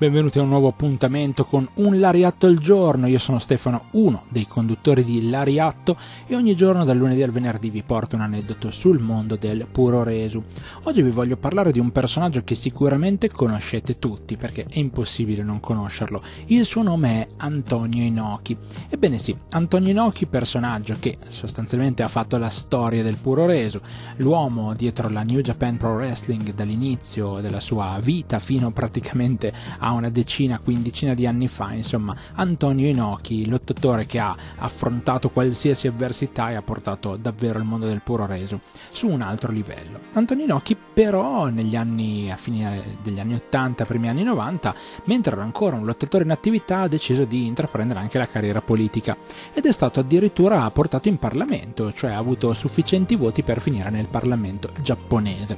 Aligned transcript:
Benvenuti 0.00 0.38
a 0.38 0.42
un 0.42 0.48
nuovo 0.50 0.68
appuntamento 0.68 1.44
con 1.44 1.68
Un 1.74 1.98
Lariatto 1.98 2.46
al 2.46 2.58
giorno. 2.58 3.08
Io 3.08 3.18
sono 3.18 3.40
Stefano, 3.40 3.86
uno 3.94 4.26
dei 4.28 4.46
conduttori 4.46 5.02
di 5.02 5.28
Lariatto 5.28 5.96
e 6.28 6.36
ogni 6.36 6.54
giorno 6.54 6.84
dal 6.84 6.96
lunedì 6.96 7.20
al 7.20 7.32
venerdì 7.32 7.68
vi 7.68 7.82
porto 7.82 8.14
un 8.14 8.22
aneddoto 8.22 8.70
sul 8.70 9.00
mondo 9.00 9.34
del 9.34 9.66
puro 9.66 10.04
resu. 10.04 10.40
Oggi 10.84 11.02
vi 11.02 11.10
voglio 11.10 11.36
parlare 11.36 11.72
di 11.72 11.80
un 11.80 11.90
personaggio 11.90 12.44
che 12.44 12.54
sicuramente 12.54 13.28
conoscete 13.28 13.98
tutti 13.98 14.36
perché 14.36 14.66
è 14.70 14.78
impossibile 14.78 15.42
non 15.42 15.58
conoscerlo. 15.58 16.22
Il 16.46 16.64
suo 16.64 16.84
nome 16.84 17.22
è 17.22 17.28
Antonio 17.38 18.04
Inoki. 18.04 18.56
Ebbene 18.88 19.18
sì, 19.18 19.36
Antonio 19.50 19.90
Inoki, 19.90 20.26
personaggio 20.26 20.94
che 21.00 21.16
sostanzialmente 21.26 22.04
ha 22.04 22.08
fatto 22.08 22.38
la 22.38 22.50
storia 22.50 23.02
del 23.02 23.16
puro 23.16 23.46
resu, 23.46 23.80
l'uomo 24.18 24.74
dietro 24.74 25.08
la 25.08 25.24
New 25.24 25.40
Japan 25.40 25.76
Pro 25.76 25.94
Wrestling 25.94 26.54
dall'inizio 26.54 27.40
della 27.40 27.58
sua 27.58 27.98
vita 28.00 28.38
fino 28.38 28.70
praticamente 28.70 29.52
a 29.78 29.86
a 29.88 29.92
una 29.92 30.10
decina, 30.10 30.60
quindicina 30.62 31.14
di 31.14 31.26
anni 31.26 31.48
fa, 31.48 31.72
insomma, 31.72 32.14
Antonio 32.34 32.88
Inoki, 32.88 33.48
lottatore 33.48 34.04
che 34.04 34.18
ha 34.18 34.36
affrontato 34.58 35.30
qualsiasi 35.30 35.86
avversità 35.86 36.50
e 36.50 36.56
ha 36.56 36.62
portato 36.62 37.16
davvero 37.16 37.58
il 37.58 37.64
mondo 37.64 37.86
del 37.86 38.02
puro 38.02 38.26
reso 38.26 38.60
su 38.90 39.08
un 39.08 39.22
altro 39.22 39.50
livello. 39.50 39.98
Antonio 40.12 40.44
Inoki 40.44 40.76
però 40.76 41.46
negli 41.46 41.74
anni, 41.74 42.30
a 42.30 42.36
fine 42.36 42.98
degli 43.02 43.18
anni 43.18 43.34
80, 43.34 43.86
primi 43.86 44.10
anni 44.10 44.24
90, 44.24 44.74
mentre 45.04 45.32
era 45.32 45.42
ancora 45.42 45.76
un 45.76 45.86
lottatore 45.86 46.24
in 46.24 46.32
attività, 46.32 46.80
ha 46.80 46.88
deciso 46.88 47.24
di 47.24 47.46
intraprendere 47.46 47.98
anche 47.98 48.18
la 48.18 48.26
carriera 48.26 48.60
politica 48.60 49.16
ed 49.54 49.64
è 49.64 49.72
stato 49.72 50.00
addirittura 50.00 50.70
portato 50.70 51.08
in 51.08 51.18
Parlamento, 51.18 51.94
cioè 51.94 52.10
ha 52.10 52.18
avuto 52.18 52.52
sufficienti 52.52 53.16
voti 53.16 53.42
per 53.42 53.62
finire 53.62 53.88
nel 53.88 54.08
Parlamento 54.08 54.70
giapponese. 54.82 55.56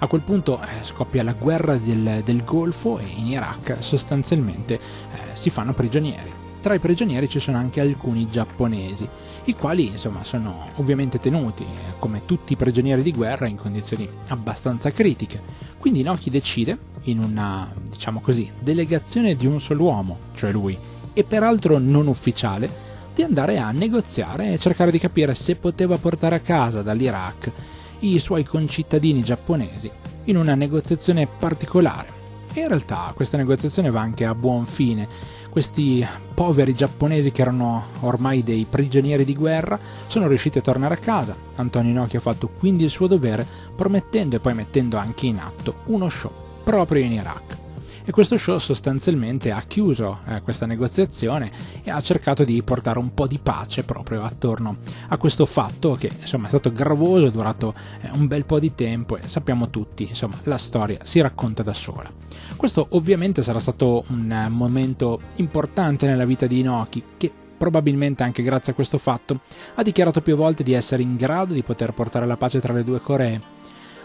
A 0.00 0.06
quel 0.06 0.20
punto 0.20 0.60
eh, 0.60 0.84
scoppia 0.84 1.22
la 1.22 1.32
guerra 1.32 1.76
del, 1.76 2.20
del 2.22 2.44
Golfo 2.44 2.98
e 2.98 3.06
in 3.06 3.28
Iraq 3.28 3.69
sostanzialmente 3.80 4.74
eh, 4.74 4.80
si 5.34 5.50
fanno 5.50 5.72
prigionieri. 5.72 6.40
Tra 6.60 6.74
i 6.74 6.78
prigionieri 6.78 7.26
ci 7.26 7.40
sono 7.40 7.56
anche 7.56 7.80
alcuni 7.80 8.28
giapponesi, 8.28 9.08
i 9.44 9.54
quali 9.54 9.86
insomma 9.86 10.24
sono 10.24 10.66
ovviamente 10.76 11.18
tenuti, 11.18 11.62
eh, 11.62 11.98
come 11.98 12.26
tutti 12.26 12.52
i 12.52 12.56
prigionieri 12.56 13.02
di 13.02 13.12
guerra, 13.12 13.46
in 13.46 13.56
condizioni 13.56 14.06
abbastanza 14.28 14.90
critiche. 14.90 15.40
Quindi 15.78 16.02
Noki 16.02 16.28
decide, 16.28 16.78
in 17.04 17.18
una, 17.18 17.72
diciamo 17.88 18.20
così, 18.20 18.50
delegazione 18.58 19.36
di 19.36 19.46
un 19.46 19.58
solo 19.58 19.84
uomo, 19.84 20.18
cioè 20.34 20.52
lui, 20.52 20.76
e 21.14 21.24
peraltro 21.24 21.78
non 21.78 22.06
ufficiale, 22.06 22.88
di 23.14 23.22
andare 23.22 23.58
a 23.58 23.70
negoziare 23.70 24.52
e 24.52 24.58
cercare 24.58 24.90
di 24.90 24.98
capire 24.98 25.34
se 25.34 25.56
poteva 25.56 25.96
portare 25.96 26.36
a 26.36 26.40
casa 26.40 26.82
dall'Iraq 26.82 27.50
i 28.00 28.18
suoi 28.18 28.44
concittadini 28.44 29.22
giapponesi 29.22 29.90
in 30.24 30.36
una 30.36 30.54
negoziazione 30.54 31.26
particolare 31.26 32.19
e 32.52 32.60
in 32.60 32.68
realtà 32.68 33.12
questa 33.14 33.36
negoziazione 33.36 33.90
va 33.90 34.00
anche 34.00 34.24
a 34.24 34.34
buon 34.34 34.66
fine. 34.66 35.08
Questi 35.50 36.06
poveri 36.34 36.74
giapponesi 36.74 37.32
che 37.32 37.42
erano 37.42 37.86
ormai 38.00 38.42
dei 38.42 38.66
prigionieri 38.68 39.24
di 39.24 39.34
guerra 39.34 39.78
sono 40.06 40.28
riusciti 40.28 40.58
a 40.58 40.62
tornare 40.62 40.94
a 40.94 40.98
casa. 40.98 41.36
Antonio 41.56 41.90
Inoki 41.90 42.16
ha 42.16 42.20
fatto 42.20 42.48
quindi 42.48 42.84
il 42.84 42.90
suo 42.90 43.06
dovere 43.06 43.46
promettendo 43.74 44.36
e 44.36 44.40
poi 44.40 44.54
mettendo 44.54 44.96
anche 44.96 45.26
in 45.26 45.38
atto 45.38 45.76
uno 45.86 46.08
show 46.08 46.32
proprio 46.62 47.02
in 47.02 47.12
Iraq 47.12 47.49
e 48.10 48.12
questo 48.12 48.36
show 48.36 48.58
sostanzialmente 48.58 49.52
ha 49.52 49.62
chiuso 49.68 50.18
eh, 50.26 50.42
questa 50.42 50.66
negoziazione 50.66 51.48
e 51.84 51.92
ha 51.92 52.00
cercato 52.00 52.42
di 52.42 52.60
portare 52.64 52.98
un 52.98 53.14
po' 53.14 53.28
di 53.28 53.38
pace 53.40 53.84
proprio 53.84 54.24
attorno 54.24 54.78
a 55.06 55.16
questo 55.16 55.46
fatto 55.46 55.92
che 55.92 56.10
insomma 56.20 56.46
è 56.46 56.48
stato 56.48 56.72
gravoso, 56.72 57.26
è 57.26 57.30
durato 57.30 57.72
eh, 58.00 58.10
un 58.14 58.26
bel 58.26 58.44
po' 58.46 58.58
di 58.58 58.74
tempo 58.74 59.16
e 59.16 59.28
sappiamo 59.28 59.70
tutti, 59.70 60.08
insomma 60.08 60.34
la 60.42 60.58
storia 60.58 60.98
si 61.04 61.20
racconta 61.20 61.62
da 61.62 61.72
sola. 61.72 62.10
Questo 62.56 62.84
ovviamente 62.90 63.44
sarà 63.44 63.60
stato 63.60 64.02
un 64.08 64.32
eh, 64.32 64.48
momento 64.48 65.20
importante 65.36 66.06
nella 66.06 66.24
vita 66.24 66.48
di 66.48 66.58
Inoki 66.58 67.04
che 67.16 67.30
probabilmente 67.56 68.24
anche 68.24 68.42
grazie 68.42 68.72
a 68.72 68.74
questo 68.74 68.98
fatto 68.98 69.38
ha 69.76 69.84
dichiarato 69.84 70.20
più 70.20 70.34
volte 70.34 70.64
di 70.64 70.72
essere 70.72 71.02
in 71.02 71.14
grado 71.14 71.54
di 71.54 71.62
poter 71.62 71.92
portare 71.92 72.26
la 72.26 72.36
pace 72.36 72.58
tra 72.58 72.72
le 72.72 72.82
due 72.82 73.00
Coree 73.00 73.58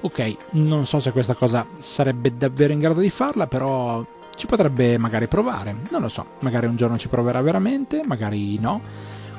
ok, 0.00 0.36
non 0.52 0.86
so 0.86 0.98
se 0.98 1.12
questa 1.12 1.34
cosa 1.34 1.66
sarebbe 1.78 2.36
davvero 2.36 2.72
in 2.72 2.78
grado 2.78 3.00
di 3.00 3.10
farla, 3.10 3.46
però 3.46 4.04
ci 4.34 4.46
potrebbe 4.46 4.96
magari 4.96 5.26
provare, 5.26 5.76
non 5.90 6.00
lo 6.00 6.08
so, 6.08 6.24
magari 6.40 6.66
un 6.66 6.76
giorno 6.76 6.96
ci 6.96 7.08
proverà 7.08 7.40
veramente, 7.42 8.02
magari 8.06 8.58
no. 8.58 8.80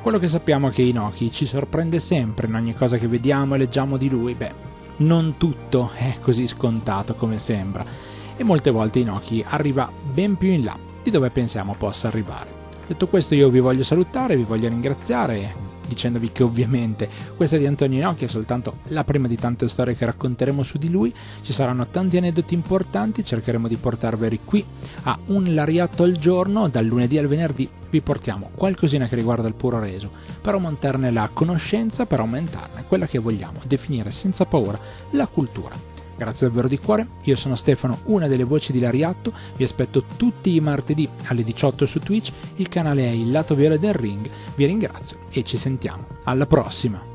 Quello 0.01 0.19
che 0.19 0.27
sappiamo 0.27 0.69
è 0.69 0.71
che 0.71 0.81
Inoki 0.81 1.31
ci 1.31 1.45
sorprende 1.45 1.99
sempre 1.99 2.47
in 2.47 2.55
ogni 2.55 2.73
cosa 2.75 2.97
che 2.97 3.07
vediamo 3.07 3.55
e 3.55 3.59
leggiamo 3.59 3.97
di 3.97 4.09
lui, 4.09 4.35
beh, 4.35 4.53
non 4.97 5.37
tutto 5.37 5.91
è 5.95 6.17
così 6.19 6.47
scontato 6.47 7.15
come 7.15 7.37
sembra, 7.37 7.85
e 8.35 8.43
molte 8.43 8.69
volte 8.69 8.99
Inoki 8.99 9.43
arriva 9.47 9.91
ben 9.91 10.37
più 10.37 10.51
in 10.51 10.63
là 10.63 10.77
di 11.03 11.09
dove 11.11 11.29
pensiamo 11.29 11.75
possa 11.77 12.07
arrivare. 12.07 12.59
Detto 12.85 13.07
questo 13.07 13.35
io 13.35 13.49
vi 13.49 13.59
voglio 13.59 13.83
salutare, 13.83 14.35
vi 14.35 14.43
voglio 14.43 14.69
ringraziare, 14.69 15.55
dicendovi 15.93 16.31
che 16.31 16.43
ovviamente 16.43 17.09
questa 17.35 17.57
di 17.57 17.65
Antonio 17.65 17.99
Inoki 17.99 18.25
è 18.25 18.27
soltanto 18.27 18.77
la 18.87 19.03
prima 19.03 19.27
di 19.27 19.35
tante 19.35 19.67
storie 19.67 19.95
che 19.95 20.05
racconteremo 20.05 20.63
su 20.63 20.77
di 20.77 20.89
lui, 20.89 21.13
ci 21.41 21.51
saranno 21.51 21.87
tanti 21.87 22.17
aneddoti 22.17 22.53
importanti, 22.53 23.25
cercheremo 23.25 23.67
di 23.67 23.75
portarveli 23.75 24.39
qui 24.45 24.65
a 25.03 25.17
un 25.27 25.53
lariatto 25.53 26.03
al 26.03 26.13
giorno, 26.13 26.69
dal 26.69 26.85
lunedì 26.85 27.17
al 27.17 27.27
venerdì 27.27 27.69
vi 27.89 28.01
portiamo 28.01 28.51
qualcosina 28.55 29.05
che 29.05 29.15
riguarda 29.15 29.49
il 29.49 29.53
puro 29.53 29.77
reso, 29.77 30.09
per 30.41 30.53
aumentarne 30.53 31.11
la 31.11 31.29
conoscenza, 31.33 32.05
per 32.05 32.21
aumentarne 32.21 32.85
quella 32.87 33.05
che 33.05 33.19
vogliamo 33.19 33.59
definire 33.67 34.11
senza 34.11 34.45
paura 34.45 34.79
la 35.11 35.27
cultura. 35.27 35.90
Grazie 36.21 36.45
davvero 36.45 36.67
di 36.67 36.77
cuore, 36.77 37.07
io 37.23 37.35
sono 37.35 37.55
Stefano, 37.55 38.01
una 38.03 38.27
delle 38.27 38.43
voci 38.43 38.71
di 38.71 38.79
Lariatto, 38.79 39.33
vi 39.55 39.63
aspetto 39.63 40.03
tutti 40.17 40.53
i 40.53 40.59
martedì 40.59 41.09
alle 41.25 41.43
18 41.43 41.87
su 41.87 41.97
Twitch, 41.97 42.31
il 42.57 42.69
canale 42.69 43.05
è 43.05 43.09
il 43.09 43.31
lato 43.31 43.55
viola 43.55 43.75
del 43.75 43.93
ring, 43.93 44.29
vi 44.55 44.65
ringrazio 44.67 45.17
e 45.31 45.43
ci 45.43 45.57
sentiamo. 45.57 46.05
Alla 46.25 46.45
prossima! 46.45 47.10